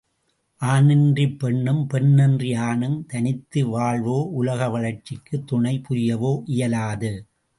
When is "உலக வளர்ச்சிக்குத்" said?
4.31-5.47